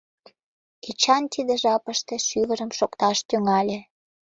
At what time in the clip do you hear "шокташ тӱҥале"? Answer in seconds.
2.77-3.79